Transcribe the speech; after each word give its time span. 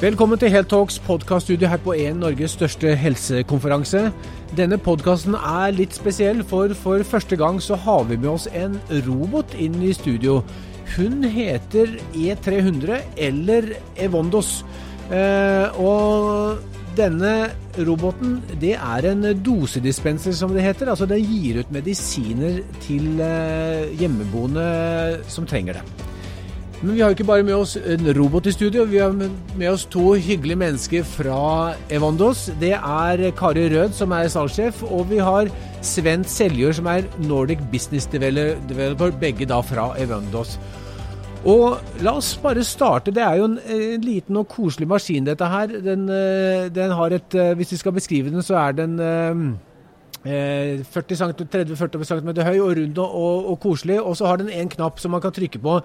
Velkommen 0.00 0.38
til 0.40 0.48
Heltalks 0.48 0.94
podkaststudio 1.04 1.68
her 1.68 1.80
på 1.84 1.92
en 1.92 2.22
Norges 2.22 2.54
største 2.56 2.94
helsekonferanse. 2.96 4.06
Denne 4.56 4.78
podkasten 4.80 5.36
er 5.36 5.74
litt 5.76 5.92
spesiell, 5.92 6.40
for 6.40 6.72
for 6.72 7.04
første 7.04 7.36
gang 7.36 7.58
så 7.60 7.76
har 7.76 8.06
vi 8.08 8.16
med 8.16 8.30
oss 8.30 8.48
en 8.48 8.78
robot 9.04 9.52
inn 9.60 9.76
i 9.84 9.92
studio. 9.92 10.38
Hun 10.94 11.20
heter 11.28 11.98
E300, 12.16 13.02
eller 13.28 13.74
Evondos. 14.00 14.64
Eh, 15.12 15.68
og 15.76 16.64
denne 16.96 17.50
roboten 17.76 18.38
det 18.56 18.78
er 18.80 19.12
en 19.12 19.34
dosedispenser, 19.44 20.32
som 20.32 20.56
det 20.56 20.64
heter. 20.64 20.88
Altså 20.88 21.04
den 21.04 21.28
gir 21.28 21.60
ut 21.60 21.76
medisiner 21.76 22.62
til 22.88 23.20
eh, 23.20 23.90
hjemmeboende 24.00 24.70
som 25.28 25.44
trenger 25.44 25.82
det. 25.82 26.09
Men 26.80 26.94
vi 26.94 27.00
har 27.02 27.10
jo 27.10 27.16
ikke 27.18 27.28
bare 27.28 27.44
med 27.44 27.58
oss 27.60 27.74
en 27.76 28.06
robot 28.16 28.46
i 28.48 28.52
studio, 28.54 28.86
vi 28.88 29.02
har 29.02 29.12
med 29.12 29.66
oss 29.68 29.82
to 29.92 30.14
hyggelige 30.16 30.56
mennesker 30.56 31.04
fra 31.04 31.74
Evandos. 31.92 32.46
Det 32.60 32.72
er 32.72 33.20
Kari 33.36 33.66
Rød, 33.68 33.92
som 33.98 34.14
er 34.16 34.30
salgssjef, 34.32 34.80
og 34.88 35.10
vi 35.10 35.18
har 35.20 35.50
Sven 35.84 36.24
Seljør, 36.24 36.72
som 36.78 36.88
er 36.88 37.04
Nordic 37.28 37.60
Business 37.72 38.08
Developer, 38.08 39.12
begge 39.20 39.44
da 39.44 39.60
fra 39.60 39.90
Evandos. 40.00 40.56
Og 41.44 42.00
la 42.00 42.16
oss 42.16 42.32
bare 42.40 42.64
starte. 42.64 43.12
Det 43.12 43.22
er 43.24 43.36
jo 43.36 43.50
en, 43.50 43.58
en 43.76 44.00
liten 44.04 44.40
og 44.40 44.48
koselig 44.48 44.88
maskin, 44.88 45.28
dette 45.28 45.52
her. 45.52 45.76
Den, 45.84 46.08
eh, 46.08 46.68
den 46.72 46.96
har 46.96 47.12
et 47.16 47.34
eh, 47.34 47.54
Hvis 47.56 47.72
vi 47.72 47.76
skal 47.80 47.92
beskrive 47.96 48.32
den, 48.32 48.42
så 48.42 48.56
er 48.60 48.72
den 48.80 48.96
40 49.00 49.56
cm, 49.56 49.69
30-40 50.24 52.04
cm 52.04 52.28
høy 52.44 52.58
og 52.60 52.74
rund 52.76 52.98
og, 52.98 53.14
og, 53.14 53.46
og, 53.52 53.60
koselig. 53.60 54.00
Og 54.00 54.16
så 54.16 54.26
har 54.28 54.36
den 54.36 54.50
en 54.52 54.68
knapp 54.68 55.00
som 55.00 55.10
man 55.14 55.20
kan 55.20 55.32
trykke 55.32 55.58
på 55.58 55.80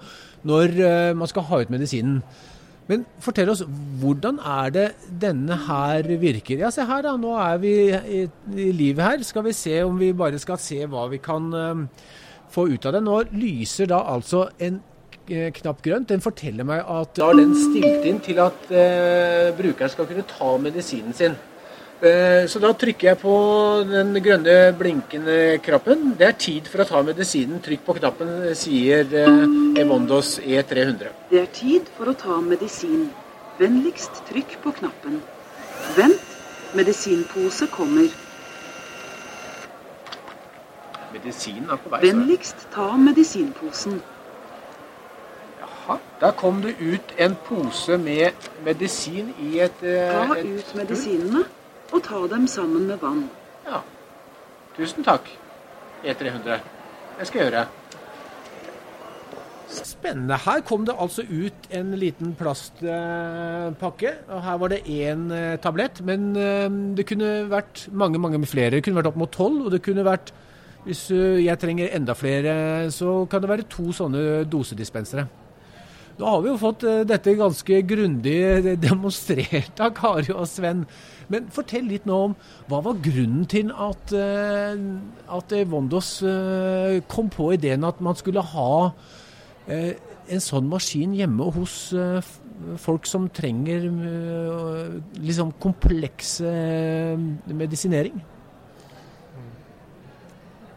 når 0.46 0.76
uh, 0.76 1.16
man 1.16 1.28
skal 1.28 1.42
ha 1.48 1.62
ut 1.62 1.70
medisinen. 1.72 2.20
Men 2.86 3.02
fortell 3.18 3.50
oss, 3.50 3.64
hvordan 3.98 4.38
er 4.38 4.70
det 4.70 4.84
denne 5.22 5.56
her 5.66 6.06
virker? 6.20 6.60
Ja, 6.60 6.70
se 6.70 6.84
her 6.86 7.02
da, 7.02 7.16
nå 7.18 7.32
er 7.34 7.56
vi 7.58 7.72
i, 7.90 8.20
i 8.54 8.68
livet 8.76 9.02
her. 9.02 9.24
Skal 9.26 9.44
vi 9.48 9.56
se 9.56 9.80
om 9.82 9.96
vi 9.98 10.12
bare 10.12 10.38
skal 10.38 10.60
se 10.62 10.84
hva 10.86 11.08
vi 11.10 11.18
kan 11.18 11.48
uh, 11.54 11.86
få 12.52 12.68
ut 12.68 12.86
av 12.86 12.94
det. 12.94 13.02
Nå 13.02 13.22
lyser 13.32 13.90
da 13.90 14.04
altså 14.12 14.50
en 14.62 14.78
uh, 15.32 15.50
knapp 15.56 15.82
grønt. 15.82 16.12
Den 16.12 16.22
forteller 16.22 16.68
meg 16.68 16.84
at 16.84 17.16
da 17.18 17.32
er 17.32 17.40
den 17.40 17.56
stilt 17.56 18.06
inn 18.06 18.22
til 18.22 18.38
at 18.44 18.70
brukeren 19.56 19.90
skal 19.96 20.06
kunne 20.12 20.28
ta 20.28 20.54
medisinen 20.60 21.16
sin. 21.16 21.34
Eh, 22.00 22.44
så 22.44 22.60
da 22.60 22.74
trykker 22.76 23.08
jeg 23.08 23.18
på 23.22 23.34
den 23.88 24.18
grønne 24.20 24.56
blinkende 24.76 25.56
knappen. 25.64 26.10
Det 26.18 26.26
er 26.28 26.34
tid 26.36 26.68
for 26.68 26.84
å 26.84 26.88
ta 26.88 27.00
medisinen. 27.00 27.62
Trykk 27.64 27.86
på 27.86 27.96
knappen, 27.96 28.34
sier 28.52 29.08
eh, 29.16 29.46
Evondos 29.80 30.34
E300. 30.44 31.14
Det 31.30 31.40
er 31.40 31.48
tid 31.56 31.88
for 31.96 32.12
å 32.12 32.16
ta 32.20 32.36
medisin. 32.44 33.08
Vennligst 33.56 34.20
trykk 34.28 34.58
på 34.60 34.74
knappen. 34.76 35.22
Vent, 35.96 36.28
medisinpose 36.76 37.70
kommer. 37.72 38.12
Medisinen 41.16 41.72
er 41.72 41.80
på 41.80 41.96
vei. 41.96 42.04
Vennligst 42.04 42.68
ta 42.76 42.90
medisinposen. 43.00 44.02
Jaha. 45.64 46.02
Da 46.20 46.36
kom 46.36 46.60
det 46.60 46.76
ut 46.76 47.16
en 47.16 47.40
pose 47.48 47.96
med 47.96 48.50
medisin 48.68 49.32
i 49.40 49.62
et, 49.64 49.80
eh, 49.80 50.12
Ta 50.12 50.36
ut 50.36 50.74
medisinene 50.76 51.48
og 51.92 52.02
ta 52.02 52.26
dem 52.30 52.46
sammen 52.50 52.86
med 52.90 52.98
vann. 53.02 53.26
Ja. 53.66 53.82
Tusen 54.76 55.04
takk, 55.06 55.28
E300. 56.04 56.58
Det 57.18 57.26
skal 57.28 57.40
jeg 57.40 57.50
gjøre. 57.50 57.66
Spennende. 59.66 60.36
Her 60.44 60.60
kom 60.66 60.84
det 60.86 60.94
altså 60.98 61.24
ut 61.26 61.70
en 61.74 61.94
liten 61.98 62.34
plastpakke. 62.38 64.12
og 64.28 64.42
Her 64.44 64.58
var 64.62 64.72
det 64.72 64.84
én 64.86 65.30
eh, 65.32 65.56
tablett, 65.58 66.00
men 66.06 66.36
eh, 66.36 66.68
det 66.96 67.06
kunne 67.08 67.48
vært 67.50 67.88
mange 67.92 68.18
mange 68.18 68.46
flere. 68.46 68.76
Det 68.76 68.84
kunne 68.84 69.00
vært 69.00 69.10
opp 69.10 69.18
mot 69.20 69.32
tolv. 69.32 69.66
Og 69.66 69.74
det 69.74 69.82
kunne 69.82 70.04
vært, 70.06 70.32
hvis 70.86 71.10
eh, 71.10 71.42
jeg 71.44 71.58
trenger 71.58 71.90
enda 71.96 72.14
flere, 72.14 72.90
så 72.90 73.24
kan 73.30 73.42
det 73.42 73.50
være 73.50 73.68
to 73.70 73.90
sånne 73.92 74.44
dosedispensere. 74.44 75.26
Da 76.16 76.30
har 76.32 76.40
vi 76.40 76.48
jo 76.48 76.56
fått 76.60 76.84
dette 77.08 77.34
ganske 77.36 77.82
grundig 77.84 78.38
demonstrert 78.80 79.82
av 79.84 79.92
Kari 79.98 80.32
og 80.32 80.46
Sven. 80.48 80.86
Men 81.32 81.48
fortell 81.52 81.88
litt 81.90 82.06
nå 82.06 82.18
om 82.28 82.34
hva 82.70 82.82
var 82.86 83.00
grunnen 83.02 83.46
til 83.50 83.72
at, 83.72 84.12
eh, 84.14 84.76
at 85.38 85.54
Vondos 85.70 86.10
eh, 86.22 87.00
kom 87.10 87.30
på 87.32 87.52
ideen 87.56 87.86
at 87.86 88.00
man 88.04 88.18
skulle 88.18 88.44
ha 88.54 88.92
eh, 89.66 89.96
en 90.26 90.42
sånn 90.42 90.70
maskin 90.70 91.14
hjemme 91.14 91.50
hos 91.54 91.76
folk 92.82 93.06
som 93.06 93.28
trenger 93.30 93.84
liksom 95.22 95.52
kompleks 95.62 96.40
medisinering? 97.46 98.16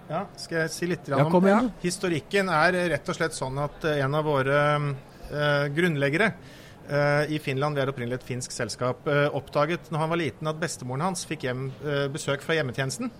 Ja, 0.09 0.21
skal 0.37 0.63
jeg 0.63 0.73
si 0.73 0.89
litt 0.91 1.09
ja, 1.09 1.23
om? 1.23 1.47
Ja. 1.49 1.63
Historikken 1.81 2.51
er 2.53 2.77
rett 2.93 3.09
og 3.09 3.17
slett 3.17 3.37
sånn 3.37 3.57
at 3.63 3.89
en 3.89 4.19
av 4.19 4.29
våre 4.29 4.59
grunnleggere 5.75 6.33
Eh, 6.89 7.35
i 7.35 7.39
Finland, 7.39 7.77
vi 7.77 7.83
er 7.83 7.91
opprinnelig 7.91 8.17
et 8.17 8.25
finsk 8.25 8.53
selskap, 8.53 9.05
eh, 9.07 9.27
oppdaget 9.37 9.91
når 9.93 10.01
han 10.01 10.09
var 10.09 10.17
liten 10.17 10.49
at 10.49 10.57
bestemoren 10.57 11.03
hans 11.05 11.21
fikk 11.29 11.45
hjem, 11.45 11.67
eh, 11.85 12.07
besøk 12.09 12.41
fra 12.41 12.55
hjemmetjenesten. 12.57 13.11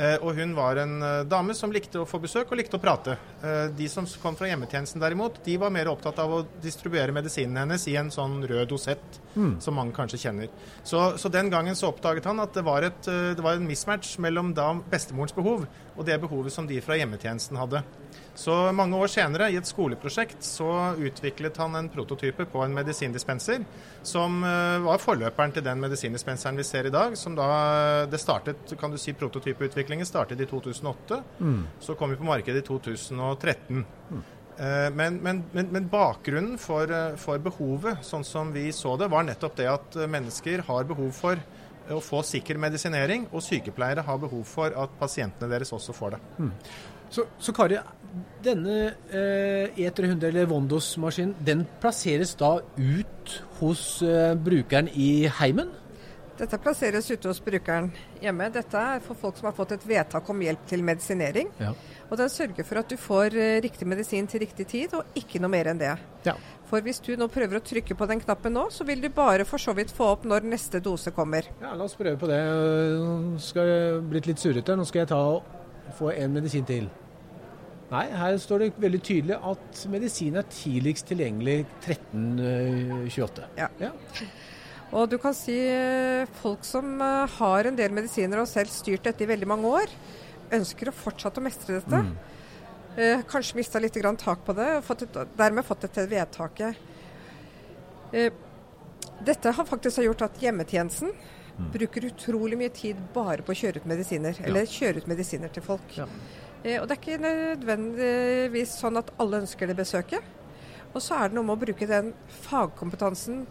Og 0.00 0.32
hun 0.38 0.54
var 0.56 0.78
en 0.80 0.94
dame 1.28 1.52
som 1.56 1.72
likte 1.72 2.00
å 2.00 2.06
få 2.08 2.20
besøk 2.22 2.48
og 2.48 2.56
likte 2.56 2.78
å 2.78 2.80
prate. 2.80 3.18
De 3.76 3.88
som 3.92 4.06
kom 4.22 4.36
fra 4.38 4.48
hjemmetjenesten 4.48 5.02
derimot, 5.02 5.42
de 5.44 5.58
var 5.60 5.72
mer 5.74 5.90
opptatt 5.92 6.22
av 6.22 6.32
å 6.32 6.38
distribuere 6.62 7.12
medisinen 7.12 7.58
hennes 7.60 7.84
i 7.90 7.98
en 8.00 8.08
sånn 8.14 8.38
rød 8.48 8.70
dosett, 8.70 9.20
mm. 9.34 9.58
som 9.60 9.76
mange 9.76 9.92
kanskje 9.96 10.22
kjenner. 10.22 10.48
Så, 10.80 11.02
så, 11.20 11.28
den 11.28 11.52
gangen 11.52 11.76
så 11.76 11.90
oppdaget 11.92 12.30
han 12.30 12.40
at 12.40 12.56
det 12.56 12.64
var, 12.64 12.86
et, 12.88 13.02
det 13.04 13.44
var 13.44 13.60
en 13.60 13.68
mismatch 13.68 14.16
mellom 14.24 14.54
da 14.56 14.72
bestemorens 14.88 15.36
behov 15.36 15.68
og 15.96 16.06
det 16.08 16.16
behovet 16.22 16.54
som 16.54 16.68
de 16.68 16.80
fra 16.80 16.96
hjemmetjenesten 16.96 17.60
hadde. 17.60 17.82
Så 18.40 18.54
mange 18.72 18.96
år 18.96 19.10
senere, 19.10 19.50
i 19.50 19.58
et 19.58 19.68
skoleprosjekt, 19.68 20.38
så 20.46 20.94
utviklet 20.96 21.58
han 21.60 21.74
en 21.76 21.90
prototype 21.92 22.46
på 22.48 22.62
en 22.64 22.72
medisindispenser 22.72 23.66
som 24.06 24.40
var 24.86 25.02
forløperen 25.02 25.52
til 25.52 25.66
den 25.66 25.82
medisindispenseren 25.82 26.56
vi 26.56 26.64
ser 26.64 26.88
i 26.88 26.94
dag. 26.94 27.18
som 27.18 27.34
da, 27.36 28.06
det 28.10 28.20
startet, 28.22 28.72
kan 28.80 28.90
du 28.90 28.98
si 28.98 29.12
Prototypeutviklingen 29.90 30.06
startet 30.06 30.40
i 30.40 30.46
2008. 30.46 31.22
Mm. 31.40 31.66
Så 31.80 31.94
kom 31.94 32.10
vi 32.10 32.16
på 32.16 32.24
markedet 32.24 32.62
i 32.62 32.66
2013. 32.66 33.84
Mm. 34.10 34.22
Uh, 34.60 34.90
men, 34.94 35.16
men, 35.16 35.44
men, 35.52 35.66
men, 35.70 35.88
bakgrunnen 35.88 36.58
for, 36.58 36.90
uh, 36.90 37.16
for, 37.16 37.38
behovet, 37.38 38.04
sånn 38.04 38.24
som 38.24 38.52
vi 38.52 38.70
så 38.72 38.96
det, 38.96 39.08
var 39.08 39.24
nettopp 39.24 39.56
det 39.56 39.68
at 39.70 39.96
mennesker 40.06 40.62
har 40.66 40.84
behov 40.84 41.10
for 41.16 41.40
å 41.90 42.00
få 42.00 42.22
sikker 42.22 42.58
medisinering, 42.60 43.26
og 43.32 43.42
sykepleiere 43.42 44.04
har 44.06 44.18
behov 44.20 44.44
for 44.46 44.70
at 44.78 44.92
pasientene 45.00 45.50
deres 45.50 45.72
også 45.72 45.92
får 45.96 46.14
det. 46.14 46.20
Mm. 46.38 46.52
Så, 47.10 47.24
så 47.42 47.52
Kari, 47.56 47.80
denne 48.44 48.76
eh, 49.10 49.72
E300 49.74 50.28
eller 50.28 50.46
Vondos-maskinen, 50.46 51.34
den 51.42 51.64
plasseres 51.82 52.36
da 52.38 52.60
ut 52.60 53.34
hos 53.58 54.02
eh, 54.06 54.36
brukeren 54.38 54.92
i 54.94 55.26
heimen? 55.40 55.72
Dette 56.40 56.56
plasseres 56.56 57.04
ute 57.10 57.28
hos 57.28 57.38
brukeren 57.44 57.90
hjemme. 58.22 58.46
Dette 58.54 58.80
er 58.80 59.02
for 59.04 59.18
folk 59.18 59.36
som 59.36 59.50
har 59.50 59.56
fått 59.56 59.74
et 59.76 59.82
vedtak 59.84 60.28
om 60.32 60.38
hjelp 60.40 60.62
til 60.70 60.84
medisinering. 60.86 61.50
Ja. 61.60 61.74
Og 62.08 62.16
den 62.16 62.30
sørger 62.32 62.64
for 62.64 62.80
at 62.80 62.88
du 62.88 62.96
får 62.96 63.36
eh, 63.36 63.58
riktig 63.60 63.88
medisin 63.88 64.28
til 64.30 64.40
riktig 64.46 64.64
tid, 64.70 64.94
og 64.96 65.18
ikke 65.20 65.42
noe 65.42 65.52
mer 65.52 65.68
enn 65.70 65.82
det. 65.82 65.92
Ja. 66.24 66.34
For 66.70 66.80
hvis 66.86 67.02
du 67.04 67.12
nå 67.20 67.28
prøver 67.30 67.58
å 67.58 67.62
trykke 67.66 67.96
på 67.98 68.08
den 68.08 68.22
knappen 68.24 68.56
nå, 68.56 68.64
så 68.72 68.86
vil 68.88 69.02
du 69.04 69.10
bare 69.12 69.44
for 69.44 69.60
så 69.60 69.74
vidt 69.76 69.92
få 69.92 70.08
opp 70.14 70.24
når 70.30 70.48
neste 70.48 70.80
dose 70.80 71.12
kommer. 71.12 71.50
Ja, 71.60 71.74
La 71.76 71.84
oss 71.84 71.98
prøve 71.98 72.16
på 72.20 72.30
det. 72.30 72.40
Nå 72.40 73.36
skal 73.44 73.68
jeg 73.68 74.02
blitt 74.08 74.30
litt 74.30 74.40
surrete. 74.40 74.78
Nå 74.80 74.88
skal 74.88 75.04
jeg 75.04 75.12
ta 75.12 75.20
og 75.36 75.94
få 75.98 76.14
en 76.14 76.40
medisin 76.40 76.64
til. 76.64 76.88
Nei, 77.90 78.04
her 78.14 78.36
står 78.38 78.62
det 78.62 78.70
veldig 78.80 79.00
tydelig 79.02 79.36
at 79.50 79.80
medisin 79.90 80.38
er 80.38 80.46
tidligst 80.48 81.10
tilgjengelig 81.10 81.64
1328. 81.82 83.50
Ja. 83.58 83.68
ja. 83.82 83.90
Og 84.90 85.06
du 85.10 85.16
kan 85.22 85.34
si 85.36 85.54
eh, 85.54 86.26
folk 86.40 86.64
som 86.66 86.96
eh, 86.98 87.36
har 87.38 87.68
en 87.68 87.78
del 87.78 87.94
medisiner 87.94 88.42
og 88.42 88.48
selv 88.50 88.72
styrt 88.74 89.06
dette 89.06 89.22
i 89.22 89.30
veldig 89.30 89.48
mange 89.50 89.70
år, 89.70 89.92
ønsker 90.56 90.90
å 90.90 90.96
fortsette 90.96 91.38
å 91.38 91.44
mestre 91.44 91.78
dette. 91.78 92.00
Mm. 92.08 92.14
Eh, 92.96 93.22
kanskje 93.30 93.56
mista 93.60 93.78
litt 93.78 93.94
grann 93.94 94.18
tak 94.18 94.42
på 94.46 94.54
det, 94.58 94.68
og 94.80 94.86
fått 94.86 95.06
et, 95.06 95.18
dermed 95.38 95.66
fått 95.66 95.86
dette 95.86 96.06
vedtaket. 96.10 96.80
Eh, 98.12 98.32
dette 99.22 99.52
har 99.54 99.68
faktisk 99.68 100.02
gjort 100.02 100.26
at 100.26 100.42
hjemmetjenesten 100.42 101.12
mm. 101.12 101.70
bruker 101.76 102.08
utrolig 102.10 102.58
mye 102.58 102.74
tid 102.74 102.98
bare 103.14 103.46
på 103.46 103.54
å 103.54 103.60
kjøre 103.62 103.84
ut 103.84 103.88
medisiner. 103.92 104.34
Ja. 104.40 104.48
Eller 104.50 104.66
kjøre 104.66 105.04
ut 105.04 105.08
medisiner 105.12 105.54
til 105.54 105.64
folk. 105.64 105.94
Ja. 105.94 106.08
Eh, 106.64 106.80
og 106.80 106.88
det 106.88 106.96
er 106.96 107.00
ikke 107.00 107.22
nødvendigvis 107.22 108.74
sånn 108.82 108.98
at 108.98 109.14
alle 109.22 109.44
ønsker 109.44 109.70
det 109.70 109.78
besøket. 109.78 110.36
Og 110.90 110.98
så 110.98 111.20
er 111.20 111.30
det 111.30 111.38
noe 111.38 111.46
med 111.46 111.54
å 111.54 111.62
bruke 111.62 111.86
den 111.86 112.10
fagkompetansen 112.48 113.44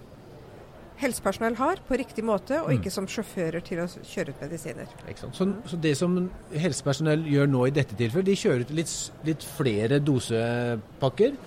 helsepersonell 0.99 1.55
har, 1.59 1.79
på 1.87 1.97
riktig 1.99 2.23
måte, 2.27 2.59
og 2.63 2.73
ikke 2.73 2.91
mm. 2.91 2.95
som 2.95 3.07
sjåfører 3.09 3.63
til 3.65 3.81
å 3.83 3.87
kjøre 3.87 4.33
ut 4.33 4.43
medisiner. 4.43 4.91
Så, 5.31 5.47
så, 5.69 5.79
det 5.79 5.93
som 5.99 6.17
helsepersonell 6.51 7.23
gjør 7.29 7.49
nå 7.51 7.65
i 7.69 7.73
dette 7.75 7.95
tilfellet, 7.99 8.27
de 8.27 8.37
kjører 8.39 8.65
ut 8.65 8.75
litt, 8.81 8.93
litt, 9.27 9.47
flere 9.57 10.01
dosepakker, 10.03 11.37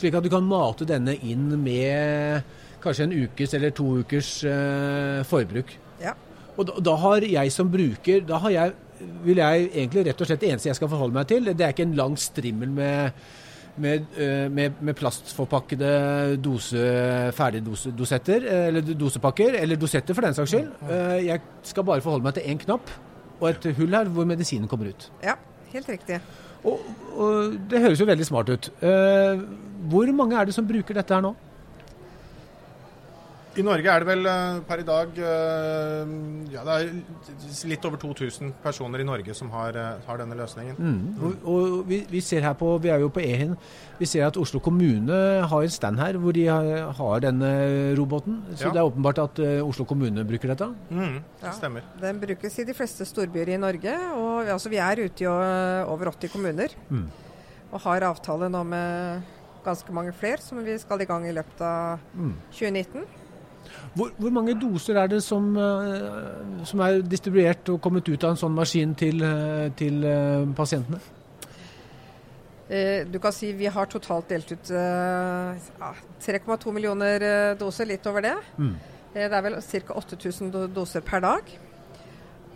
slik 0.00 0.16
at 0.16 0.24
du 0.24 0.30
kan 0.32 0.46
mate 0.48 0.88
denne 0.88 1.16
inn 1.20 1.50
med 1.60 2.58
kanskje 2.82 3.06
en 3.06 3.16
ukes 3.26 3.52
eller 3.58 3.74
to 3.76 3.88
ukers 4.00 4.32
eh, 4.48 5.20
forbruk. 5.28 5.76
Ja. 6.02 6.16
Og 6.56 6.66
da, 6.68 6.80
da, 6.90 6.96
har 7.04 7.24
jeg 7.26 7.52
som 7.54 7.70
bruker 7.72 8.24
da 8.28 8.40
har 8.42 8.54
jeg, 8.56 8.74
vil 9.24 9.40
jeg 9.40 9.68
egentlig 9.70 10.04
rett 10.08 10.20
og 10.20 10.28
slett 10.28 10.42
Det 10.42 10.50
eneste 10.52 10.68
jeg 10.68 10.78
skal 10.78 10.90
forholde 10.92 11.16
meg 11.16 11.30
til, 11.30 11.48
det 11.52 11.64
er 11.64 11.72
ikke 11.74 11.86
en 11.88 11.96
lang 11.98 12.18
strimmel 12.20 12.72
med, 12.74 13.22
med, 13.80 14.04
eh, 14.18 14.48
med, 14.52 14.80
med 14.80 14.96
plastforpakkede 14.98 15.92
dose, 16.42 16.82
ferdigdosetter, 17.36 18.44
eller 18.68 18.92
dosepakker, 18.94 19.56
eller 19.62 19.80
dosetter 19.80 20.16
for 20.16 20.26
den 20.26 20.36
saks 20.36 20.52
skyld. 20.52 20.68
Eh, 20.88 21.18
jeg 21.28 21.40
skal 21.62 21.86
bare 21.88 22.04
forholde 22.04 22.26
meg 22.26 22.36
til 22.36 22.48
én 22.52 22.60
knapp 22.60 22.90
og 23.40 23.48
et 23.50 23.70
hull 23.78 23.96
her 23.96 24.10
hvor 24.12 24.28
medisinen 24.28 24.68
kommer 24.70 24.92
ut. 24.92 25.08
Ja, 25.24 25.34
helt 25.72 25.88
riktig. 25.88 26.20
Og, 26.62 26.82
og 27.16 27.56
Det 27.70 27.80
høres 27.82 28.00
jo 28.00 28.06
veldig 28.06 28.26
smart 28.28 28.52
ut. 28.52 28.68
Eh, 28.82 29.40
hvor 29.90 30.12
mange 30.14 30.38
er 30.38 30.46
det 30.46 30.54
som 30.54 30.68
bruker 30.68 30.94
dette 30.94 31.14
her 31.14 31.24
nå? 31.24 31.34
I 33.52 33.62
Norge 33.64 33.90
er 33.92 34.00
det 34.00 34.08
vel 34.08 34.28
eh, 34.30 34.60
per 34.64 34.80
i 34.80 34.84
dag 34.86 35.18
eh, 35.20 36.12
ja, 36.54 36.62
det 36.64 36.76
er 36.76 37.66
litt 37.68 37.84
over 37.84 38.00
2000 38.00 38.54
personer 38.64 39.02
i 39.02 39.04
Norge 39.04 39.34
som 39.36 39.50
har, 39.52 39.76
eh, 39.76 39.98
har 40.06 40.20
denne 40.22 40.38
løsningen. 40.38 40.78
Mm. 40.78 41.02
Og, 41.20 41.44
og 41.52 41.74
vi, 41.90 41.98
vi, 42.08 42.22
ser 42.24 42.46
her 42.46 42.56
på, 42.56 42.70
vi 42.80 42.92
er 42.94 43.02
jo 43.02 43.10
på 43.12 43.20
Ehin, 43.20 43.52
vi 43.98 44.08
ser 44.08 44.24
at 44.30 44.38
Oslo 44.40 44.62
kommune 44.64 45.20
har 45.52 45.66
en 45.66 45.74
stand 45.74 46.00
her 46.00 46.16
hvor 46.22 46.36
de 46.36 46.46
har, 46.48 46.94
har 46.96 47.24
denne 47.26 47.52
roboten. 47.98 48.40
Så 48.54 48.70
ja. 48.70 48.72
det 48.72 48.80
er 48.80 48.88
åpenbart 48.88 49.20
at 49.20 49.44
Oslo 49.66 49.84
kommune 49.88 50.24
bruker 50.28 50.54
dette? 50.54 50.72
Mm, 50.88 51.20
det 51.42 51.54
stemmer. 51.58 51.84
Ja, 51.92 52.06
den 52.08 52.24
brukes 52.24 52.56
i 52.56 52.68
de 52.68 52.76
fleste 52.76 53.04
storbyer 53.08 53.52
i 53.52 53.60
Norge. 53.60 53.96
og 54.16 54.48
altså, 54.48 54.72
Vi 54.72 54.80
er 54.80 55.04
ute 55.04 55.26
i 55.26 55.28
over 55.28 56.14
80 56.14 56.32
kommuner. 56.32 56.72
Mm. 56.88 57.08
Og 57.72 57.80
har 57.84 58.08
avtale 58.08 58.48
nå 58.52 58.64
med 58.64 59.32
ganske 59.62 59.92
mange 59.92 60.12
flere 60.16 60.40
som 60.40 60.64
vi 60.64 60.78
skal 60.80 61.04
i 61.04 61.08
gang 61.08 61.28
i 61.28 61.34
løpet 61.36 61.60
av 61.60 62.00
2019. 62.50 63.20
Hvor, 63.94 64.10
hvor, 64.16 64.30
mange 64.30 64.60
doser 64.60 64.96
er 65.00 65.06
det 65.12 65.22
som, 65.24 65.56
uh, 65.56 66.64
som, 66.68 66.80
er 66.84 67.02
distribuert 67.06 67.68
og 67.72 67.80
kommet 67.84 68.08
ut 68.08 68.24
av 68.24 68.30
en 68.34 68.40
sånn 68.40 68.54
maskin 68.56 68.94
til, 68.98 69.22
uh, 69.24 69.68
til 69.78 70.04
uh, 70.04 70.54
pasientene? 70.56 71.00
du 72.72 73.18
kan 73.20 73.32
si 73.36 73.50
Vi 73.52 73.66
har 73.68 73.84
totalt 73.90 74.30
delt 74.32 74.48
ut 74.48 74.70
3,2 74.72 76.72
millioner 76.72 77.52
doser, 77.60 77.84
litt 77.90 78.06
over 78.08 78.24
det. 78.24 78.32
Mm. 78.56 78.76
det 79.12 79.26
er 79.26 79.42
vel 79.44 79.58
ca. 79.60 79.98
8000 79.98 80.72
doser 80.72 81.04
per 81.04 81.20
dag. 81.20 81.50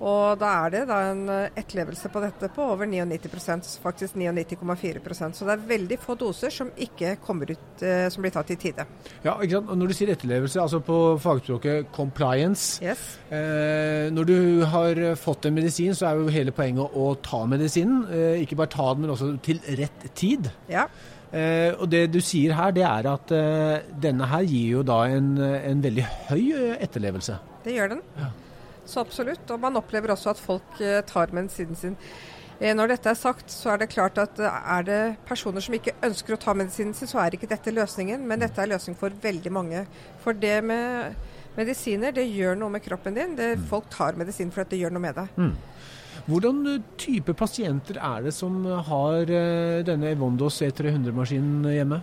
Og 0.00 0.36
da 0.40 0.50
er 0.66 0.72
det 0.74 0.82
da 0.90 0.98
en 1.10 1.22
eh, 1.32 1.48
etterlevelse 1.56 2.10
på 2.12 2.20
dette 2.20 2.50
på 2.52 2.64
over 2.74 2.88
99% 2.90 3.70
faktisk 3.80 4.18
99,4% 4.20 5.38
Så 5.38 5.48
det 5.48 5.54
er 5.54 5.64
veldig 5.70 5.98
få 6.02 6.16
doser 6.20 6.52
som 6.52 6.70
ikke 6.76 7.14
kommer 7.24 7.50
ut, 7.54 7.82
eh, 7.82 8.06
som 8.12 8.24
blir 8.24 8.34
tatt 8.34 8.52
i 8.52 8.58
tide. 8.60 8.86
Ja, 9.24 9.38
ikke 9.40 9.56
sant? 9.56 9.72
Og 9.72 9.80
Når 9.80 9.92
du 9.92 9.96
sier 9.96 10.12
etterlevelse, 10.12 10.60
altså 10.60 10.82
på 10.84 11.00
fagspråket 11.22 11.90
compliance 11.96 12.84
yes. 12.84 13.08
eh, 13.30 14.12
Når 14.12 14.28
du 14.28 14.38
har 14.68 15.02
fått 15.20 15.48
en 15.48 15.56
medisin, 15.56 15.94
så 15.96 16.10
er 16.10 16.20
jo 16.20 16.32
hele 16.32 16.52
poenget 16.52 16.92
å, 16.92 17.10
ta 17.24 17.44
medisinen. 17.48 18.04
Eh, 18.12 18.42
ikke 18.44 18.58
bare 18.60 18.74
ta 18.76 18.90
den, 18.92 19.06
men 19.06 19.14
også 19.14 19.32
til 19.44 19.62
rett 19.78 20.08
tid. 20.18 20.50
Ja. 20.68 20.86
Eh, 21.32 21.72
og 21.74 21.88
det 21.90 22.06
du 22.14 22.20
sier 22.24 22.54
her, 22.56 22.74
det 22.76 22.84
er 22.86 23.08
at 23.10 23.32
eh, 23.34 23.86
denne 24.02 24.28
her 24.30 24.44
gir 24.46 24.78
jo 24.78 24.86
da 24.86 25.02
en, 25.10 25.36
en 25.40 25.84
veldig 25.84 26.04
høy 26.28 26.42
etterlevelse. 26.76 27.38
Det 27.64 27.74
gjør 27.74 27.96
den. 27.96 28.04
Ja. 28.20 28.34
Så 28.86 29.02
absolutt. 29.02 29.44
Og 29.50 29.60
man 29.60 29.78
opplever 29.78 30.14
også 30.14 30.32
at 30.32 30.40
folk 30.40 30.80
eh, 30.80 31.02
tar 31.06 31.34
medisinen 31.36 31.78
sin. 31.78 31.96
Eh, 32.60 32.72
når 32.76 32.94
dette 32.94 33.12
er 33.12 33.18
sagt, 33.18 33.50
så 33.52 33.74
er 33.74 33.82
det 33.82 33.92
klart 33.92 34.18
at 34.22 34.40
eh, 34.40 34.58
er 34.76 34.86
det 34.86 35.00
personer 35.28 35.64
som 35.64 35.76
ikke 35.76 35.96
ønsker 36.06 36.36
å 36.36 36.40
ta 36.40 36.54
medisinen 36.56 36.94
sin, 36.96 37.10
så 37.10 37.20
er 37.22 37.36
ikke 37.36 37.50
dette 37.50 37.74
løsningen. 37.74 38.26
Men 38.26 38.44
dette 38.44 38.62
er 38.62 38.72
løsning 38.72 38.98
for 38.98 39.14
veldig 39.22 39.52
mange. 39.52 39.86
For 40.24 40.36
det 40.36 40.58
med 40.64 41.16
medisiner, 41.56 42.14
det 42.14 42.28
gjør 42.28 42.58
noe 42.60 42.76
med 42.76 42.84
kroppen 42.84 43.16
din. 43.16 43.36
Det, 43.38 43.54
mm. 43.56 43.66
folk 43.70 43.90
tar 43.92 44.18
medisin 44.18 44.52
for 44.54 44.64
at 44.64 44.72
det 44.72 44.80
gjør 44.82 44.94
noe 44.96 45.06
med 45.08 45.18
deg. 45.18 45.40
Mm. 45.40 45.56
Hvordan 46.26 46.62
type 46.98 47.36
pasienter 47.38 48.00
er 48.02 48.24
det 48.24 48.32
som 48.34 48.64
har 48.88 49.28
denne 49.86 50.08
Evondos 50.10 50.58
E300-maskinen 50.64 51.68
hjemme? 51.70 52.00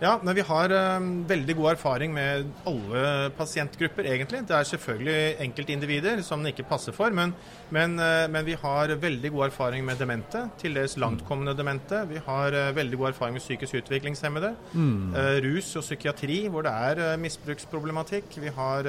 Ja, 0.00 0.14
men 0.22 0.32
Vi 0.34 0.40
har 0.48 0.72
um, 0.72 1.08
veldig 1.28 1.54
god 1.58 1.74
erfaring 1.74 2.14
med 2.14 2.46
alle 2.64 3.30
pasientgrupper, 3.36 4.06
egentlig. 4.08 4.38
Det 4.48 4.54
er 4.56 4.68
selvfølgelig 4.70 5.16
enkeltindivider 5.44 6.22
som 6.24 6.40
den 6.40 6.54
ikke 6.54 6.64
passer 6.70 6.94
for, 6.96 7.12
men, 7.12 7.34
men, 7.68 7.98
uh, 8.00 8.24
men, 8.32 8.46
vi 8.46 8.54
har 8.56 8.94
veldig 8.96 9.30
god 9.34 9.50
erfaring 9.50 9.84
med 9.84 10.00
demente, 10.00 10.46
til 10.62 10.78
dels 10.78 10.96
langtkommende 10.96 11.52
demente. 11.58 12.00
Vi 12.08 12.22
har 12.24 12.56
uh, 12.56 12.70
veldig 12.76 12.96
god 12.96 13.10
erfaring 13.10 13.36
med 13.36 13.44
psykisk 13.44 13.76
utviklingshemmede. 13.82 14.54
Mm. 14.72 15.12
Uh, 15.12 15.36
rus 15.44 15.68
og 15.76 15.84
psykiatri, 15.84 16.38
hvor 16.48 16.64
det 16.64 16.72
er 16.72 17.20
misbruksproblematikk. 17.20 18.38
Vi 18.40 18.54
har 18.56 18.88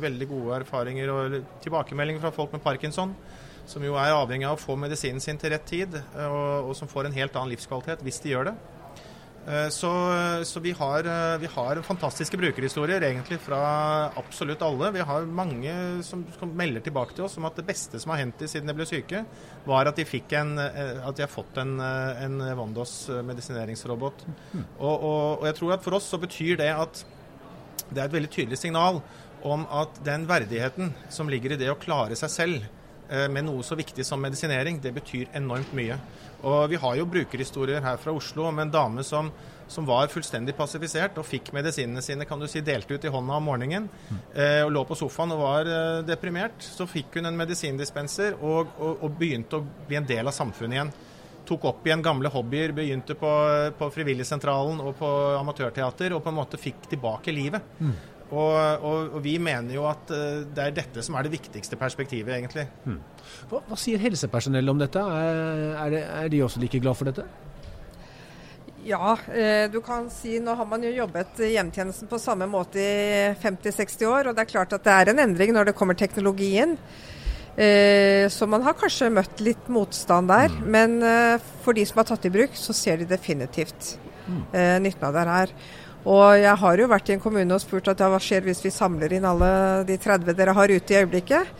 veldig 0.00 0.28
gode 0.28 0.58
erfaringer 0.60 1.14
og 1.14 1.38
tilbakemeldinger 1.64 2.20
fra 2.20 2.34
folk 2.36 2.52
med 2.52 2.60
parkinson 2.60 3.16
som 3.70 3.84
jo 3.84 3.94
er 3.94 4.12
avhengig 4.12 4.48
av 4.48 4.58
å 4.58 4.60
få 4.60 4.74
medisinen 4.80 5.22
sin 5.22 5.38
til 5.38 5.54
rett 5.54 5.64
tid, 5.68 5.94
og, 6.26 6.68
og 6.68 6.76
som 6.76 6.90
får 6.90 7.06
en 7.06 7.16
helt 7.16 7.36
annen 7.38 7.52
livskvalitet 7.54 8.02
hvis 8.04 8.20
de 8.24 8.34
gjør 8.34 8.50
det. 8.50 8.54
Eh, 9.46 9.68
så, 9.68 9.90
så 10.44 10.60
vi, 10.60 10.72
har, 10.76 11.04
eh, 11.04 11.38
vi, 11.40 11.48
har, 11.54 11.80
fantastiske 11.82 12.36
brukerhistorier 12.36 13.02
egentlig 13.02 13.38
fra 13.40 13.60
absolutt 14.20 14.62
alle. 14.62 14.90
Vi 14.92 15.06
har 15.06 15.28
mange 15.28 15.74
som, 16.04 16.26
som, 16.36 16.52
melder 16.56 16.84
tilbake 16.84 17.16
til 17.16 17.24
oss 17.24 17.38
om 17.40 17.48
at 17.48 17.56
det 17.56 17.64
beste 17.70 18.00
som 18.02 18.12
har 18.12 18.20
hendt 18.20 18.42
dem 18.42 18.50
siden 18.52 18.68
de 18.68 18.76
ble 18.76 18.86
syke, 18.88 19.24
var 19.64 19.88
at 19.88 19.96
de, 19.96 20.06
fikk 20.08 20.34
en, 20.38 20.56
eh, 20.60 21.00
at 21.00 21.16
de 21.16 21.24
har 21.24 21.32
fått 21.32 21.60
en, 21.62 21.78
en 21.80 22.44
Vondos 22.58 22.94
medisineringsrobot. 23.26 24.26
Mm. 24.52 24.66
Og, 24.78 24.92
og, 24.92 25.24
og, 25.40 25.48
jeg 25.48 25.58
tror 25.60 25.74
at 25.76 25.88
for 25.88 25.96
oss 25.96 26.10
så 26.12 26.20
betyr 26.20 26.60
det 26.60 26.70
at 26.74 27.04
det 27.90 27.98
er 27.98 28.06
et 28.06 28.14
veldig 28.14 28.30
tydelig 28.30 28.60
signal 28.60 29.00
om 29.46 29.64
at 29.72 30.02
den 30.04 30.28
verdigheten 30.28 30.92
som 31.10 31.30
ligger 31.32 31.54
i 31.54 31.58
det 31.58 31.70
å 31.72 31.80
klare 31.80 32.18
seg 32.18 32.30
selv 32.32 32.68
med 33.10 33.42
noe 33.42 33.64
så 33.66 33.74
viktig 33.74 34.04
som 34.06 34.20
medisinering, 34.22 34.76
det 34.82 34.92
betyr 34.94 35.32
enormt 35.34 35.72
mye. 35.74 35.96
Og 36.46 36.70
Vi 36.70 36.78
har 36.80 36.96
jo 36.96 37.08
brukerhistorier 37.08 37.82
her 37.84 37.98
fra 38.00 38.12
Oslo 38.16 38.46
om 38.48 38.58
en 38.62 38.72
dame 38.72 39.04
som, 39.04 39.30
som 39.68 39.86
var 39.86 40.10
fullstendig 40.12 40.54
passifisert 40.56 41.18
og 41.20 41.26
fikk 41.28 41.52
medisinene 41.56 42.02
sine 42.04 42.26
kan 42.28 42.40
du 42.40 42.48
si, 42.48 42.62
delt 42.64 42.90
ut 42.90 43.04
i 43.04 43.12
hånda 43.12 43.36
om 43.36 43.48
morgenen. 43.50 43.88
Eh, 44.34 44.62
og 44.64 44.72
Lå 44.74 44.84
på 44.88 44.98
sofaen 44.98 45.34
og 45.36 45.42
var 45.44 45.70
eh, 45.70 46.00
deprimert. 46.06 46.58
Så 46.64 46.88
fikk 46.90 47.18
hun 47.18 47.28
en 47.28 47.38
medisindispenser 47.38 48.38
og, 48.40 48.74
og, 48.78 49.04
og, 49.04 49.16
begynte 49.18 49.60
å 49.60 49.64
bli 49.88 50.00
en 50.00 50.08
del 50.08 50.30
av 50.30 50.36
samfunnet 50.36 50.78
igjen. 50.78 50.94
Tok 51.50 51.66
opp 51.66 51.86
igjen 51.86 52.04
gamle 52.04 52.30
hobbyer, 52.30 52.72
begynte 52.76 53.16
på, 53.18 53.30
på 53.76 53.90
Frivilligsentralen 53.92 54.80
og 54.84 54.94
på 55.00 55.10
amatørteater 55.40 56.14
og 56.14 56.22
på 56.24 56.32
en 56.32 56.38
måte 56.40 56.60
fikk 56.60 56.88
tilbake 56.92 57.34
livet. 57.34 57.76
Mm. 57.80 57.94
Og, 58.30 58.54
og, 58.86 59.14
og, 59.16 59.20
vi 59.24 59.34
mener 59.42 59.74
jo 59.74 59.84
at 59.90 60.10
uh, 60.14 60.42
det 60.46 60.64
er 60.64 60.74
dette 60.76 61.02
som 61.02 61.16
er 61.18 61.26
det 61.26 61.34
viktigste 61.34 61.78
perspektivet, 61.78 62.30
egentlig. 62.36 62.68
Hmm. 62.84 63.00
Hva, 63.50 63.62
hva, 63.66 63.78
sier 63.78 63.98
helsepersonell 64.02 64.70
om 64.70 64.78
dette? 64.78 65.02
Er, 65.02 65.62
er, 65.74 65.94
det, 65.94 66.02
er, 66.06 66.28
de 66.30 66.42
også 66.46 66.62
like 66.62 66.78
glad 66.82 66.98
for 66.98 67.10
dette? 67.10 67.26
Ja, 68.86 69.12
eh, 69.28 69.66
du 69.68 69.82
kan 69.84 70.06
si 70.14 70.38
nå 70.40 70.54
har 70.56 70.68
man 70.68 70.84
jo 70.86 70.92
jobbet 70.94 71.42
i 71.44 71.50
hjemtjenesten 71.52 72.08
på 72.08 72.18
samme 72.22 72.46
måte 72.48 72.80
i 72.80 73.34
50-60 73.42 74.06
år. 74.08 74.30
Og 74.30 74.36
det 74.36 74.46
er 74.46 74.52
klart 74.54 74.72
at 74.72 74.86
det 74.86 74.94
er 74.94 75.10
en 75.12 75.24
endring 75.26 75.52
når 75.52 75.68
det 75.68 75.76
kommer 75.76 75.98
teknologien. 75.98 76.78
Eh, 77.60 78.28
så 78.30 78.46
man 78.48 78.62
har 78.64 78.78
kanskje 78.78 79.10
møtt 79.12 79.42
litt 79.44 79.68
motstand 79.72 80.30
der. 80.30 80.54
Mm. 80.54 80.70
Men 80.76 80.96
eh, 81.04 81.50
for 81.64 81.76
de 81.76 81.84
som 81.88 82.00
har 82.00 82.08
tatt 82.08 82.24
i 82.30 82.32
bruk, 82.32 82.56
så 82.56 82.76
ser 82.76 83.02
de 83.02 83.10
definitivt 83.10 83.96
mm. 84.26 84.42
eh, 84.54 84.76
nytten 84.86 85.08
av 85.10 85.18
det 85.18 85.26
her. 85.28 85.54
Og 86.08 86.24
jeg 86.40 86.56
har 86.62 86.80
jo 86.80 86.88
vært 86.88 87.10
i 87.10 87.16
en 87.16 87.22
kommune 87.22 87.54
og 87.54 87.60
spurt 87.60 87.90
at 87.92 88.00
ja, 88.00 88.08
hva 88.08 88.20
skjer 88.22 88.46
hvis 88.46 88.62
vi 88.64 88.72
samler 88.72 89.12
inn 89.16 89.26
alle 89.28 89.50
de 89.88 89.98
30 90.00 90.36
dere 90.36 90.54
har 90.56 90.72
ute 90.72 90.94
i 90.94 91.00
øyeblikket. 91.02 91.50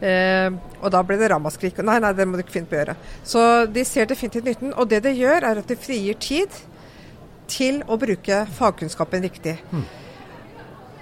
Eh, 0.00 0.48
og 0.80 0.88
da 0.92 1.00
ble 1.04 1.16
det 1.20 1.30
ramaskrik. 1.32 1.80
Nei, 1.84 1.98
nei, 2.02 2.12
det 2.16 2.26
må 2.28 2.36
du 2.36 2.44
ikke 2.44 2.58
finne 2.58 2.68
på 2.68 2.76
å 2.76 2.82
gjøre. 2.82 2.96
Så 3.24 3.46
de 3.72 3.84
ser 3.88 4.08
definitivt 4.10 4.48
nytten. 4.48 4.74
Og 4.76 4.88
det 4.90 5.02
det 5.06 5.16
gjør, 5.16 5.48
er 5.48 5.62
at 5.62 5.72
det 5.72 5.80
frigir 5.80 6.20
tid 6.20 6.60
til 7.50 7.82
å 7.88 7.98
bruke 8.00 8.44
fagkunnskapen 8.56 9.24
riktig. 9.26 9.56
Mm. 9.72 9.84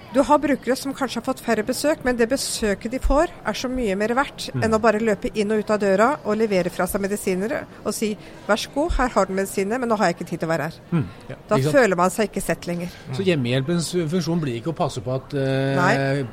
Du 0.09 0.23
har 0.25 0.39
brukere 0.41 0.73
som 0.73 0.93
kanskje 0.97 1.19
har 1.19 1.25
fått 1.27 1.41
færre 1.45 1.61
besøk, 1.65 1.99
men 2.05 2.17
det 2.17 2.25
besøket 2.31 2.89
de 2.95 2.99
får 3.01 3.29
er 3.29 3.57
så 3.57 3.69
mye 3.69 3.93
mer 3.99 4.15
verdt 4.17 4.47
mm. 4.55 4.63
enn 4.65 4.73
å 4.73 4.79
bare 4.81 5.01
løpe 5.03 5.29
inn 5.37 5.53
og 5.53 5.61
ut 5.61 5.73
av 5.75 5.81
døra 5.83 6.07
og 6.23 6.39
levere 6.39 6.71
fra 6.73 6.87
seg 6.89 7.03
medisiner 7.03 7.53
og 7.83 7.93
si 7.93 8.09
vær 8.47 8.57
så 8.57 8.71
god, 8.73 8.95
her 8.97 9.13
har 9.13 9.29
du 9.29 9.35
medisinene, 9.37 9.77
men 9.83 9.91
nå 9.91 9.97
har 9.99 10.09
jeg 10.09 10.17
ikke 10.17 10.27
tid 10.31 10.41
til 10.41 10.49
å 10.49 10.51
være 10.53 10.69
her. 10.71 10.79
Mm. 10.89 11.03
Ja, 11.29 11.37
da 11.51 11.59
føler 11.75 11.99
man 11.99 12.13
seg 12.13 12.31
ikke 12.31 12.41
sett 12.41 12.65
lenger. 12.69 12.95
Så 13.13 13.25
hjemmehjelpens 13.27 13.91
funksjon 14.15 14.41
blir 14.41 14.57
ikke 14.57 14.73
å 14.73 14.79
passe 14.79 15.03
på 15.05 15.13
at 15.13 15.35
eh, 15.37 16.23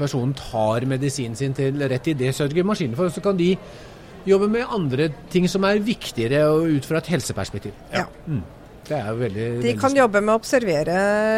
personen 0.00 0.34
tar 0.38 0.88
medisinen 0.90 1.38
sin 1.38 1.54
til 1.54 1.78
rett 1.78 2.10
i 2.10 2.16
Det 2.18 2.32
sørger 2.34 2.66
maskinen 2.66 2.98
for. 2.98 3.12
Så 3.14 3.22
kan 3.22 3.38
de 3.38 3.52
jobbe 4.26 4.50
med 4.50 4.66
andre 4.66 5.12
ting 5.30 5.46
som 5.50 5.62
er 5.68 5.78
viktigere 5.82 6.42
ut 6.74 6.90
fra 6.90 6.98
et 6.98 7.14
helseperspektiv. 7.14 7.78
Ja. 7.94 8.08
Mm. 8.26 8.42
Det 8.82 8.96
er 8.98 9.14
veldig, 9.14 9.44
De 9.44 9.56
veldig 9.60 9.72
kan 9.78 9.94
jobbe 9.94 10.20
med 10.24 10.32
å 10.32 10.38
observere 10.40 10.94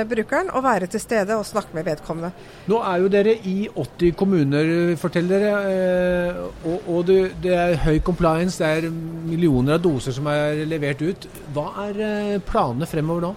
brukeren 0.08 0.48
og 0.56 0.64
være 0.64 0.88
til 0.90 1.02
stede 1.02 1.36
og 1.36 1.44
snakke 1.44 1.76
med 1.76 1.84
vedkommende. 1.90 2.30
Nå 2.72 2.78
er 2.88 3.02
jo 3.02 3.10
dere 3.12 3.34
i 3.44 3.56
80 3.68 4.14
kommuner, 4.16 4.70
forteller 5.00 5.44
dere. 5.44 5.74
Eh, 5.74 6.38
og, 6.64 6.88
og 6.88 7.02
det, 7.10 7.18
det, 7.44 7.52
er 7.52 7.76
høy 7.84 7.98
compliance, 8.04 8.56
det 8.62 8.70
er 8.88 8.88
millioner 9.28 9.76
av 9.76 9.84
doser 9.84 10.16
som 10.16 10.30
er 10.32 10.64
levert 10.68 11.04
ut. 11.04 11.28
Hva 11.52 11.68
er 11.84 12.00
eh, 12.08 12.38
planene 12.48 12.88
fremover 12.88 13.28
nå? 13.28 13.34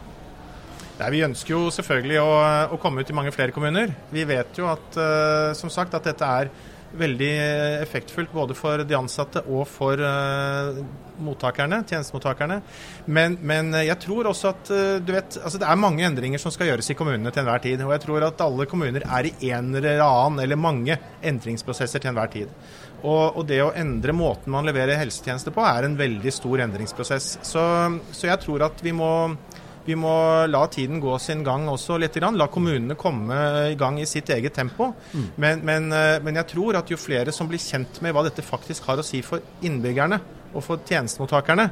Nei, 0.97 1.11
Vi 1.13 1.25
ønsker 1.27 1.53
jo 1.53 1.67
selvfølgelig 1.73 2.17
å, 2.23 2.31
å, 2.73 2.79
komme 2.81 3.03
ut 3.03 3.11
i 3.11 3.17
mange 3.17 3.33
flere 3.35 3.53
kommuner. 3.53 3.91
Vi 4.09 4.23
vet 4.25 4.57
jo 4.57 4.65
at, 4.71 4.87
uh, 4.97 5.51
som 5.57 5.69
sagt, 5.69 5.93
at 5.93 6.07
dette 6.09 6.25
er 6.25 6.49
veldig 6.99 7.29
effektfullt 7.83 8.33
både 8.33 8.55
for 8.57 8.83
de 8.87 8.97
ansatte 8.97 9.43
og 9.47 9.63
for 9.69 10.01
uh, 10.01 10.79
mottakerne, 11.23 11.81
tjenestemottakerne. 11.87 12.59
Men, 13.05 13.37
men, 13.41 13.71
jeg 13.85 13.97
tror 14.03 14.31
også 14.31 14.51
at 14.53 14.71
uh, 14.73 14.97
du 15.03 15.13
vet, 15.15 15.39
altså 15.41 15.61
det 15.61 15.69
er 15.69 15.81
mange 15.81 16.05
endringer 16.07 16.41
som 16.41 16.53
skal 16.53 16.71
gjøres 16.71 16.91
i 16.93 16.97
kommunene 16.97 17.33
til 17.33 17.43
enhver 17.43 17.63
tid. 17.63 17.85
Og 17.85 17.93
jeg 17.95 18.05
tror 18.05 18.27
at 18.29 18.43
alle 18.47 18.67
kommuner 18.69 19.05
er 19.05 19.29
i 19.29 19.53
en 19.53 19.71
eller 19.77 20.03
annen 20.05 20.43
eller 20.43 20.59
mange 20.59 20.99
endringsprosesser 21.21 22.03
til 22.03 22.13
enhver 22.13 22.33
tid. 22.33 22.51
Og, 23.03 23.37
og, 23.37 23.43
det 23.49 23.61
å 23.61 23.73
endre 23.77 24.15
måten 24.17 24.53
man 24.53 24.65
leverer 24.65 24.97
helsetjenester 24.97 25.53
på, 25.53 25.61
er 25.65 25.85
en 25.85 25.97
veldig 25.99 26.33
stor 26.33 26.65
endringsprosess. 26.65 27.37
Så, 27.45 27.63
så 28.11 28.29
jeg 28.31 28.41
tror 28.41 28.65
at 28.71 28.81
vi 28.85 28.95
må 28.97 29.11
vi 29.87 29.95
må 29.95 30.13
la 30.51 30.65
tiden 30.67 30.99
gå 30.99 31.13
sin 31.23 31.45
gang 31.47 31.69
også 31.71 31.95
litt. 32.01 32.17
La 32.35 32.49
kommunene 32.51 32.97
komme 32.99 33.37
i 33.71 33.77
gang 33.79 33.99
i 34.01 34.07
sitt 34.09 34.29
eget 34.35 34.57
tempo. 34.57 34.89
Mm. 35.13 35.27
Men, 35.39 35.61
men, 35.63 35.91
eh, 35.95 36.17
men, 36.23 36.39
jeg 36.41 36.51
tror 36.51 36.81
at 36.81 36.91
jo 36.91 36.99
flere 36.99 37.31
som 37.35 37.47
blir 37.47 37.61
kjent 37.61 38.01
med 38.03 38.15
hva 38.15 38.25
dette 38.27 38.43
faktisk 38.43 38.89
har 38.89 38.99
å 38.99 39.05
si 39.05 39.21
for 39.23 39.43
innbyggerne 39.63 40.19
og 40.53 40.65
for 40.65 40.83
tjenestemottakerne, 40.83 41.69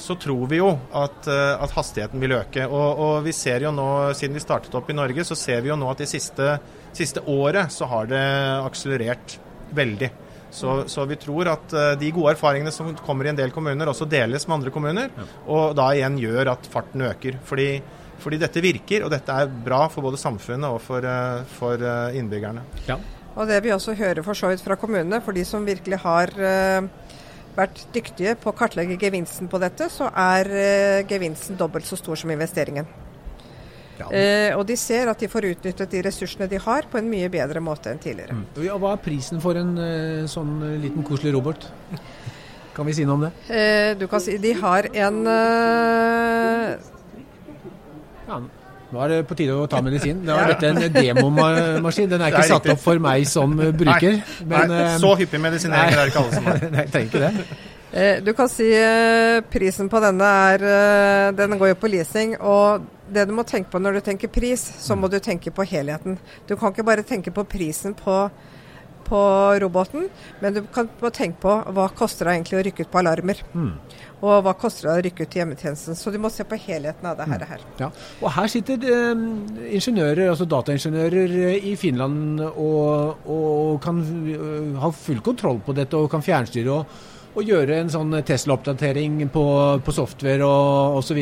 så 0.00 0.16
tror 0.16 0.46
vi 0.48 0.62
jo 0.62 0.70
at, 0.96 1.28
eh, 1.28 1.52
at 1.60 1.76
hastigheten 1.76 2.22
vil 2.22 2.38
øke. 2.38 2.64
Og, 2.64 2.88
og, 3.04 3.14
vi 3.26 3.36
ser 3.36 3.66
jo 3.66 3.74
nå, 3.76 3.90
siden 4.16 4.38
vi 4.38 4.44
startet 4.44 4.74
opp 4.80 4.88
i 4.88 4.96
Norge, 4.96 5.26
så 5.28 5.36
ser 5.36 5.60
vi 5.60 5.72
jo 5.72 5.76
nå 5.76 5.90
at 5.92 6.00
det 6.00 6.08
siste, 6.08 6.56
siste 6.96 7.24
året 7.28 7.72
så 7.74 7.88
har 7.90 8.08
det 8.08 8.24
akselerert 8.64 9.36
veldig. 9.76 10.10
Så, 10.50 10.84
så, 10.90 11.04
vi 11.06 11.18
tror 11.20 11.52
at 11.52 11.72
uh, 11.74 11.92
de 11.98 12.10
gode 12.14 12.34
erfaringene 12.34 12.72
som 12.74 12.90
kommer 13.06 13.26
i 13.28 13.32
en 13.32 13.38
del 13.38 13.52
kommuner, 13.54 13.90
også 13.90 14.08
deles 14.10 14.46
med 14.48 14.58
andre 14.58 14.74
kommuner. 14.74 15.10
Ja. 15.16 15.26
Og 15.46 15.74
da 15.78 15.90
igjen 15.94 16.18
gjør 16.20 16.52
at 16.56 16.68
farten 16.70 17.06
øker. 17.06 17.38
Fordi, 17.46 17.68
fordi, 18.20 18.40
dette 18.42 18.64
virker, 18.64 19.06
og 19.06 19.14
dette 19.14 19.36
er 19.36 19.52
bra 19.64 19.84
for 19.92 20.06
både 20.08 20.20
samfunnet 20.20 20.68
og 20.68 20.80
for, 20.84 21.06
uh, 21.06 21.46
for 21.58 21.82
uh, 21.82 22.16
innbyggerne. 22.18 22.66
Ja. 22.88 22.98
Og 23.36 23.46
det 23.48 23.60
vi 23.64 23.72
også 23.72 23.94
hører 23.94 24.24
for 24.26 24.36
så 24.36 24.50
vidt 24.50 24.64
fra 24.64 24.76
kommunene, 24.78 25.22
for 25.22 25.36
de 25.36 25.44
som 25.46 25.62
virkelig 25.64 26.00
har 26.02 26.32
vært 27.54 27.84
dyktige 27.94 28.34
på 28.42 28.50
å 28.50 28.56
kartlegge 28.58 28.96
gevinsten 28.98 29.46
på 29.48 29.60
dette, 29.62 29.86
så 29.88 30.08
er 30.10 30.50
gevinsten 31.08 31.58
dobbelt 31.58 31.86
så 31.86 31.96
stor 31.96 32.18
som 32.18 32.32
investeringen. 32.34 32.90
Eh, 34.08 34.56
og 34.56 34.64
de 34.68 34.76
ser 34.78 35.10
at 35.10 35.20
de 35.20 35.28
får 35.30 35.48
utnyttet 35.50 35.92
de 35.92 36.02
ressursene 36.06 36.48
de 36.50 36.60
har 36.62 36.86
på 36.90 37.00
en 37.00 37.08
mye 37.10 37.28
bedre 37.32 37.62
måte 37.64 37.92
enn 37.92 38.00
tidligere. 38.00 38.36
Mm. 38.38 38.46
Ja, 38.64 38.78
hva 38.80 38.94
er 38.96 39.02
prisen 39.04 39.42
for 39.42 39.58
en 39.60 39.74
uh, 39.76 40.28
sånn 40.30 40.56
uh, 40.62 40.76
liten 40.80 41.04
koselig 41.06 41.34
robot? 41.36 41.68
Kan 42.76 42.88
vi 42.88 42.94
si 42.96 43.04
noe 43.04 43.18
om 43.18 43.26
det? 43.26 43.32
Eh, 43.52 43.90
du 43.98 44.06
kan 44.08 44.22
si 44.22 44.38
de 44.40 44.54
har 44.56 44.86
en 44.88 45.18
eh... 45.28 46.68
ja, 48.28 48.38
nå 48.90 49.02
er 49.04 49.12
det 49.12 49.18
på 49.28 49.36
tide 49.38 49.56
å 49.58 49.66
ta 49.70 49.82
medisin. 49.84 50.22
Det 50.26 50.34
er 50.34 50.52
dette 50.54 50.70
en 50.70 50.94
demomaskin. 50.94 52.08
Den 52.10 52.22
er 52.24 52.32
ikke 52.32 52.46
er 52.46 52.52
satt 52.54 52.70
opp 52.72 52.80
for 52.82 53.02
meg 53.02 53.26
som 53.28 53.52
bruker. 53.58 54.16
Nei, 54.16 54.46
men, 54.54 54.72
nei 54.72 54.94
så 55.02 55.12
hyppig 55.18 55.42
medisinering 55.42 55.92
er 55.92 56.00
det 56.00 56.14
ikke 56.14 56.22
alle 56.24 56.38
som 56.38 56.48
har. 56.50 56.64
Nei, 56.72 56.86
jeg 56.86 56.94
trenger 56.94 57.12
ikke 57.12 57.26
det. 57.26 57.60
Du 58.22 58.32
kan 58.38 58.50
si 58.50 58.70
prisen 59.50 59.90
på 59.90 59.98
denne 60.02 60.26
er 60.54 60.64
Den 61.34 61.58
går 61.58 61.72
jo 61.72 61.78
på 61.82 61.90
leasing. 61.90 62.36
og 62.38 62.86
det 63.14 63.26
du 63.28 63.34
må 63.36 63.44
tenke 63.48 63.72
på 63.72 63.80
når 63.82 63.98
du 63.98 64.06
tenker 64.10 64.32
pris, 64.32 64.62
så 64.82 64.96
må 64.96 65.08
mm. 65.08 65.12
du 65.14 65.18
tenke 65.24 65.52
på 65.54 65.66
helheten. 65.66 66.18
Du 66.48 66.56
kan 66.56 66.72
ikke 66.72 66.86
bare 66.86 67.06
tenke 67.06 67.32
på 67.34 67.44
prisen 67.48 67.94
på, 67.98 68.16
på 69.06 69.20
roboten, 69.62 70.08
men 70.40 70.56
du 70.56 70.62
kan 70.72 70.90
tenke 71.10 71.40
på 71.42 71.56
hva 71.74 71.88
koster 71.96 72.28
det 72.28 72.38
egentlig 72.38 72.60
å 72.60 72.64
rykke 72.68 72.86
ut 72.86 72.92
på 72.92 73.02
alarmer. 73.02 73.42
Mm. 73.54 73.74
Og 74.20 74.42
hva 74.44 74.52
koster 74.60 74.88
det 74.88 74.94
å 74.94 75.04
rykke 75.06 75.24
ut 75.24 75.30
til 75.32 75.40
hjemmetjenesten. 75.40 75.96
Så 75.96 76.12
du 76.12 76.18
må 76.20 76.28
se 76.32 76.44
på 76.44 76.58
helheten 76.60 77.06
av 77.08 77.16
det 77.20 77.28
mm. 77.30 77.36
her. 77.52 77.62
Ja. 77.80 77.92
Og 78.20 78.34
her 78.36 78.50
sitter 78.52 78.84
eh, 78.84 79.22
ingeniører, 79.78 80.26
altså 80.32 80.48
dataingeniører 80.50 81.38
i 81.70 81.72
Finland 81.80 82.42
og, 82.50 83.24
og 83.24 83.78
kan 83.84 84.02
uh, 84.04 84.76
ha 84.82 84.92
full 84.92 85.24
kontroll 85.24 85.62
på 85.64 85.76
dette 85.78 85.96
og 85.96 86.10
kan 86.12 86.24
fjernstyre. 86.24 86.76
og 86.82 87.08
å 87.30 87.44
gjøre 87.44 87.76
en 87.78 87.92
sånn 87.92 88.14
Tesla-oppdatering 88.26 89.20
på, 89.30 89.44
på, 89.84 89.94
software 89.94 90.46
og 90.46 90.98
osv. 90.98 91.20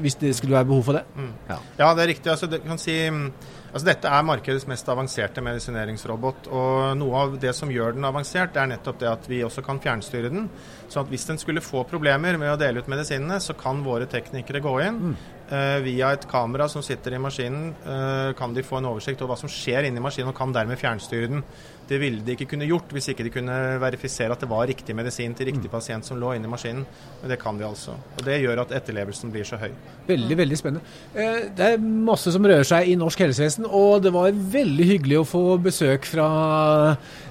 Hvis 0.00 0.16
det 0.20 0.32
skulle 0.38 0.56
være 0.56 0.70
behov 0.70 0.88
for 0.88 0.98
det. 0.98 1.04
Mm. 1.18 1.34
Ja. 1.50 1.58
ja. 1.82 1.90
det 1.92 2.04
er 2.04 2.10
riktig. 2.14 2.32
Altså, 2.32 2.48
det 2.50 2.62
kan 2.64 2.80
si, 2.80 2.96
altså, 3.10 3.84
dette 3.90 4.14
er 4.16 4.24
markedets 4.24 4.66
mest 4.70 4.88
avanserte 4.88 5.44
medisineringsrobot. 5.44 6.48
Og 6.48 6.96
noe 7.00 7.26
av 7.26 7.36
det 7.42 7.52
som 7.56 7.72
gjør 7.72 7.98
den 7.98 8.08
avansert, 8.08 8.54
det 8.54 8.62
er 8.62 8.72
nettopp 8.72 9.02
det 9.02 9.12
at 9.12 9.28
vi 9.30 9.42
også 9.44 9.64
kan 9.66 9.82
fjernstyre 9.84 10.32
den. 10.32 10.48
Så 10.88 11.02
at 11.02 11.12
hvis 11.12 11.28
den 11.28 11.40
skulle 11.42 11.64
få 11.64 11.84
problemer 11.90 12.40
med 12.40 12.54
å 12.54 12.58
dele 12.60 12.80
ut 12.80 12.90
medisinene, 12.90 13.40
så 13.42 13.56
kan 13.58 13.84
våre 13.84 14.08
teknikere 14.10 14.64
gå 14.64 14.76
inn. 14.86 15.00
Mm. 15.10 15.16
Uh, 15.44 15.78
via 15.84 16.14
et 16.14 16.24
kamera 16.24 16.70
som 16.72 16.80
sitter 16.82 17.18
i 17.18 17.20
maskinen, 17.20 17.74
uh, 17.84 18.32
kan 18.38 18.54
de 18.56 18.64
få 18.64 18.78
en 18.78 18.88
oversikt 18.88 19.20
over 19.20 19.34
hva 19.34 19.42
som 19.42 19.50
skjer 19.52 19.84
inni 19.84 20.00
maskinen, 20.00 20.32
og 20.32 20.38
kan 20.38 20.54
dermed 20.56 20.80
fjernstyre 20.80 21.28
den. 21.28 21.44
Det 21.88 22.00
ville 22.00 22.24
de 22.24 22.34
ikke 22.34 22.48
kunne 22.54 22.68
gjort 22.68 22.92
hvis 22.94 23.10
ikke 23.12 23.26
de 23.26 23.32
kunne 23.34 23.56
verifisere 23.82 24.32
at 24.32 24.40
det 24.40 24.50
var 24.50 24.66
riktig 24.70 24.96
medisin 24.96 25.34
til 25.36 25.50
riktig 25.50 25.68
mm. 25.68 25.72
pasient 25.72 26.08
som 26.08 26.18
lå 26.20 26.32
inni 26.34 26.50
maskinen. 26.50 26.86
Men 27.20 27.32
det 27.32 27.40
kan 27.42 27.60
de 27.60 27.66
altså. 27.68 27.96
Og 28.16 28.24
det 28.26 28.40
gjør 28.42 28.64
at 28.64 28.74
etterlevelsen 28.80 29.32
blir 29.34 29.46
så 29.48 29.60
høy. 29.60 29.70
Veldig, 30.08 30.38
veldig 30.40 30.60
spennende. 30.60 30.94
Uh, 31.14 31.44
det 31.54 31.70
er 31.74 31.84
masse 31.84 32.32
som 32.34 32.48
rører 32.48 32.66
seg 32.68 32.90
i 32.90 32.96
norsk 33.00 33.26
helsevesen, 33.26 33.68
og 33.68 34.02
det 34.04 34.14
var 34.14 34.32
veldig 34.32 34.88
hyggelig 34.94 35.20
å 35.20 35.28
få 35.28 35.44
besøk 35.62 36.08
fra 36.08 36.28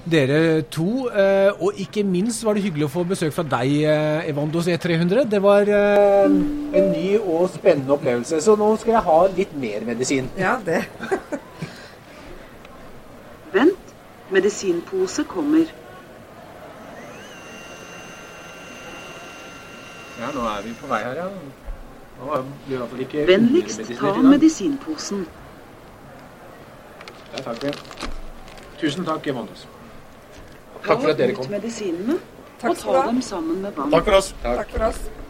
dere 0.08 0.62
to. 0.72 1.08
Og 1.64 1.78
ikke 1.80 2.04
minst 2.06 2.44
var 2.44 2.56
det 2.56 2.64
hyggelig 2.64 2.88
å 2.88 2.92
få 2.92 3.04
besøk 3.08 3.34
fra 3.34 3.44
deg, 3.56 3.72
Evandos 4.30 4.68
E300. 4.70 5.24
Det 5.30 5.40
var 5.42 5.68
en 5.68 6.90
ny 6.94 7.14
og 7.18 7.48
spennende 7.54 7.94
opplevelse 7.94 8.04
opplevelse. 8.04 8.40
Så 8.44 8.56
nå 8.56 8.76
skal 8.80 8.96
jeg 8.96 9.06
ha 9.08 9.18
litt 9.36 9.56
mer 9.58 9.86
medisin. 9.86 10.30
Ja, 10.38 10.58
det. 10.64 10.84
Vent, 13.54 13.83
medisinpose 14.34 15.24
kommer. 15.30 15.70
Ja, 20.20 20.30
nå 20.34 20.44
er 20.46 20.62
vi 20.66 20.74
på 20.80 20.90
vei 20.90 21.00
her, 21.04 21.14
ja. 21.24 21.28
Vennligst 23.26 23.80
ta 23.98 24.12
medisinposen. 24.22 25.26
Ja, 27.34 27.42
takk. 27.42 27.80
Tusen 28.80 29.04
takk, 29.04 29.26
Evanus. 29.26 29.66
Takk 30.84 31.00
for 31.00 31.10
at 31.10 31.18
dere 31.18 31.34
kom. 31.34 31.44
Ta 31.44 31.50
ut 31.50 31.56
medisinene 31.58 32.18
og 32.62 32.78
ta 32.78 33.02
dem 33.08 33.20
sammen 33.22 33.62
med 33.62 33.72
vann. 33.76 33.90
Takk 33.90 34.04
for 34.04 34.20
oss. 34.20 34.34
Takk, 34.42 34.56
takk 34.62 34.70
for 34.76 34.88
oss. 34.92 35.23